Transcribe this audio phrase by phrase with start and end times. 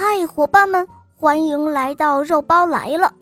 [0.00, 0.86] 嗨，伙伴们，
[1.16, 3.12] 欢迎来到肉包来了。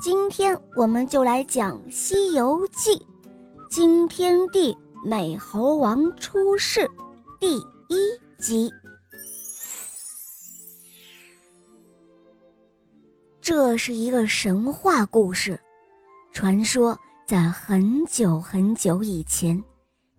[0.00, 2.90] 今天我们就来讲《西游记》，
[3.70, 6.90] 惊天地美猴王出世
[7.38, 8.68] 第一集。
[13.40, 15.56] 这是一个神话故事，
[16.32, 19.62] 传说在很久很久以前，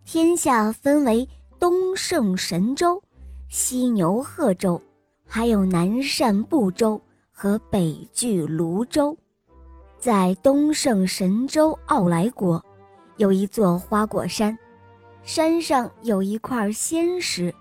[0.06, 1.28] 天下分为
[1.60, 3.04] 东胜神州、
[3.50, 4.82] 西牛贺州。
[5.28, 7.00] 还有南赡部洲
[7.32, 9.16] 和北距泸州，
[10.00, 12.64] 在东胜神州傲来国，
[13.18, 14.58] 有一座花果山，
[15.24, 17.54] 山上有一块仙石。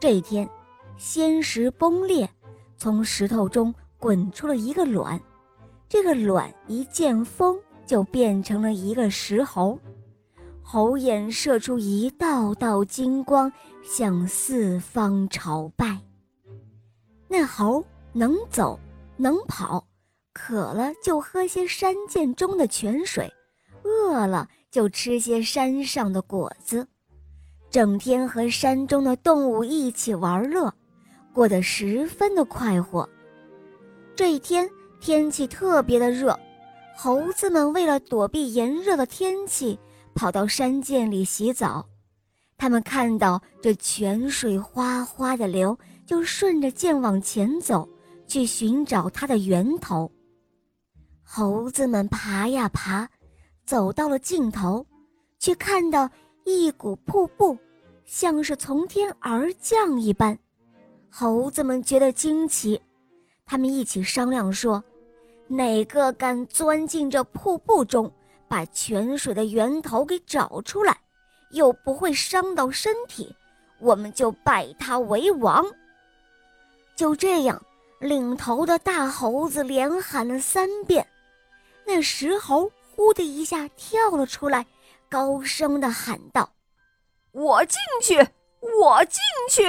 [0.00, 0.48] 这一天，
[0.96, 2.28] 仙石崩裂，
[2.76, 5.18] 从石头中滚出了一个卵，
[5.88, 9.78] 这个卵一见风就变成了一个石猴，
[10.62, 13.50] 猴眼射出一道道金光，
[13.82, 16.07] 向四方朝拜。
[17.28, 18.80] 那猴能走，
[19.16, 19.86] 能跑，
[20.32, 23.30] 渴了就喝些山涧中的泉水，
[23.84, 26.88] 饿了就吃些山上的果子，
[27.70, 30.72] 整天和山中的动物一起玩乐，
[31.34, 33.08] 过得十分的快活。
[34.16, 36.38] 这一天天气特别的热，
[36.96, 39.78] 猴子们为了躲避炎热的天气，
[40.14, 41.86] 跑到山涧里洗澡。
[42.56, 45.78] 他们看到这泉水哗哗的流。
[46.08, 47.86] 就顺着剑往前走，
[48.26, 50.10] 去寻找它的源头。
[51.22, 53.06] 猴子们爬呀爬，
[53.66, 54.86] 走到了尽头，
[55.38, 56.08] 却看到
[56.46, 57.54] 一股瀑布，
[58.06, 60.36] 像是从天而降一般。
[61.10, 62.80] 猴子们觉得惊奇，
[63.44, 64.82] 他们一起商量说
[65.46, 68.10] ：“哪个敢钻进这瀑布中，
[68.48, 70.98] 把泉水的源头给找出来，
[71.50, 73.30] 又不会伤到身体，
[73.78, 75.62] 我们就拜他为王。”
[76.98, 77.62] 就这样，
[78.00, 81.06] 领头的大猴子连喊了三遍，
[81.86, 84.66] 那石猴呼的一下跳了出来，
[85.08, 86.50] 高声的喊道
[87.30, 88.16] ：“我进去，
[88.80, 89.62] 我进去！”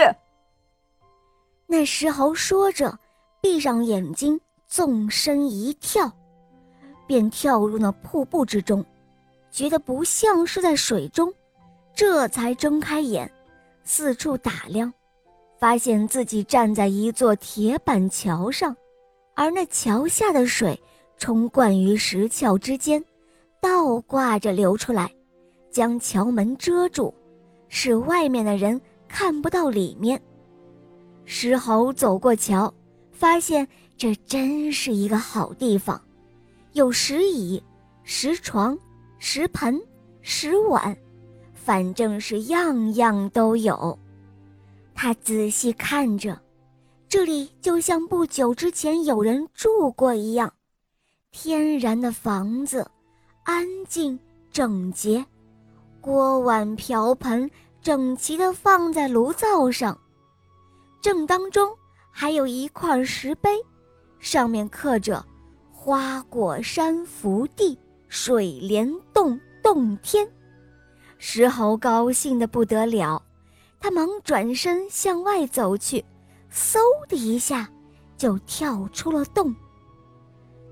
[1.67, 2.97] 那石猴说着，
[3.39, 6.11] 闭上眼睛，纵身一跳，
[7.05, 8.83] 便跳入那瀑布之中，
[9.51, 11.31] 觉得不像是在水中，
[11.93, 13.31] 这才睁开眼，
[13.83, 14.91] 四处打量。
[15.59, 18.73] 发现自己站在一座铁板桥上，
[19.35, 20.81] 而那桥下的水
[21.17, 23.03] 冲灌于石壳之间，
[23.61, 25.13] 倒挂着流出来，
[25.69, 27.13] 将桥门遮住，
[27.67, 30.19] 使外面的人看不到里面。
[31.25, 32.73] 石猴走过桥，
[33.11, 36.01] 发现这真是一个好地方，
[36.71, 37.61] 有石椅、
[38.03, 38.79] 石床、
[39.17, 39.77] 石盆、
[40.21, 40.97] 石碗，
[41.53, 43.99] 反正是样样都有。
[45.01, 46.37] 他仔细看着，
[47.07, 50.53] 这里就像不久之前有人住过一样，
[51.31, 52.85] 天然的房子，
[53.45, 54.19] 安静
[54.51, 55.25] 整洁，
[56.01, 57.49] 锅碗瓢盆
[57.81, 59.97] 整齐地放在炉灶上，
[61.01, 61.73] 正当中
[62.11, 63.51] 还有一块石碑，
[64.19, 65.25] 上面刻着
[65.71, 67.79] “花果山福地，
[68.09, 70.29] 水帘洞洞天”，
[71.17, 73.23] 石猴高兴得不得了。
[73.79, 76.03] 他忙转身向外走去，
[76.51, 77.69] 嗖的一下，
[78.17, 79.55] 就跳出了洞。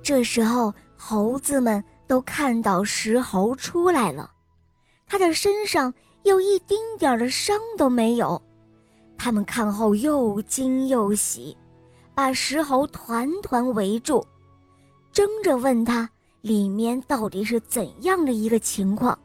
[0.04, 4.30] 这时候，猴子们都看到石猴出来了，
[5.08, 8.42] 他的身上又一丁点儿的伤都没有。
[9.18, 11.58] 他们看后又惊又喜，
[12.14, 14.26] 把石猴团团围住，
[15.12, 16.10] 争着问他
[16.42, 19.18] 里面到底是怎样的一个情况。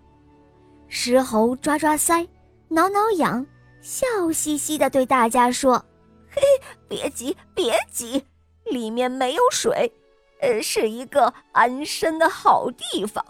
[0.88, 2.26] 石猴抓抓腮，
[2.68, 3.44] 挠挠痒。
[3.82, 5.84] 笑嘻嘻地对大家说
[6.30, 6.40] ：“嘿，
[6.88, 8.24] 别急，别急，
[8.64, 9.92] 里面没有水，
[10.40, 13.22] 呃，是一个安身的好地方。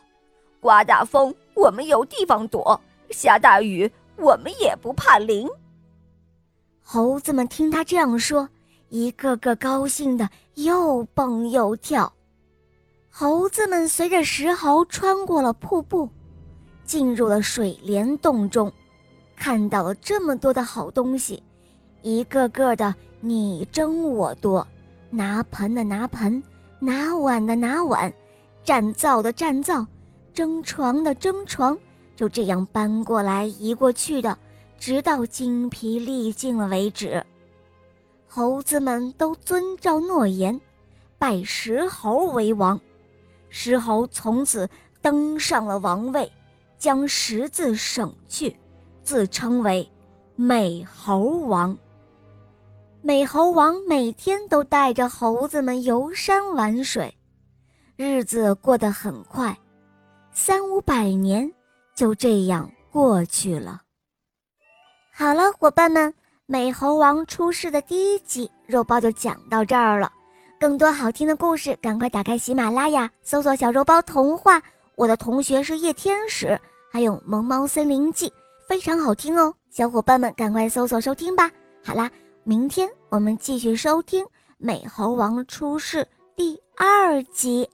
[0.61, 2.79] 刮大风，我们有地方躲；
[3.11, 5.49] 下大雨，我们也不怕淋。”
[6.85, 8.47] 猴子们听他这样说，
[8.91, 12.13] 一个个高兴的又蹦又跳。
[13.09, 16.09] 猴子们随着石猴穿过了瀑布，
[16.85, 18.71] 进入了水帘洞中。
[19.43, 21.43] 看到了这么多的好东西，
[22.01, 24.65] 一个个的你争我夺，
[25.11, 26.41] 拿盆的拿盆，
[26.79, 28.15] 拿碗的拿碗，
[28.63, 29.85] 占灶的占灶，
[30.33, 31.77] 争床的争床，
[32.15, 34.39] 就这样搬过来移过去的，
[34.79, 37.21] 直到精疲力尽了为止。
[38.29, 40.61] 猴子们都遵照诺言，
[41.19, 42.81] 拜石猴为王，
[43.49, 46.31] 石猴从此登上了王位，
[46.79, 48.57] 将十字省去。
[49.03, 49.89] 自称为
[50.37, 51.77] 美猴王。
[53.01, 57.13] 美猴王每天都带着猴子们游山玩水，
[57.97, 59.57] 日子过得很快，
[60.33, 61.51] 三五百年
[61.95, 63.83] 就这样过去了。
[65.13, 66.15] 好了，伙伴们，
[66.47, 70.11] 美猴王出世的第一集肉包就讲到这儿了。
[70.61, 74.63] 更多好听的故事，赶快打开喜马拉雅，搜索“小肉包童话”。
[74.95, 76.57] 我的同学是夜天使，
[76.91, 78.29] 还有《萌猫森林记》，
[78.73, 79.55] 非常好听哦。
[79.69, 81.51] 小伙伴们，赶快搜索收听吧。
[81.85, 82.11] 好啦，
[82.43, 84.25] 明天我们继续收听
[84.57, 85.99] 《美猴王出世》
[86.35, 87.69] 第二集。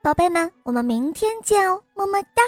[0.00, 2.42] 宝贝们，我们明天见哦，么么哒。